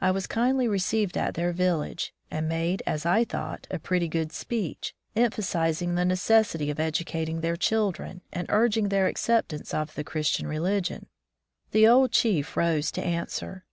[0.00, 4.32] I was kindly received at their village, and made, as I thought, a pretty good
[4.32, 10.48] speech, emphasizing the necessity of educating their children, and urging their acceptance of the Christian
[10.48, 11.06] religion.
[11.70, 13.64] The old chief rose to answer.